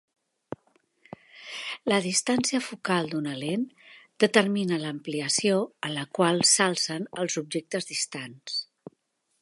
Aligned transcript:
La 1.93 1.99
distància 2.05 2.61
focal 2.69 3.11
d'una 3.11 3.35
lent 3.43 3.67
determina 4.25 4.81
l'ampliació 4.85 5.61
a 5.89 5.95
la 5.99 6.07
qual 6.19 6.45
s'alcen 6.55 7.07
els 7.25 7.41
objectes 7.45 7.93
distants. 7.93 8.59